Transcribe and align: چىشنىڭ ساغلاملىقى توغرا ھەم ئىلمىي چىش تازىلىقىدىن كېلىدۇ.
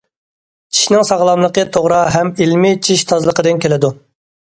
چىشنىڭ 0.77 1.05
ساغلاملىقى 1.09 1.67
توغرا 1.77 2.01
ھەم 2.17 2.35
ئىلمىي 2.47 2.77
چىش 2.91 3.07
تازىلىقىدىن 3.15 3.65
كېلىدۇ. 3.65 3.97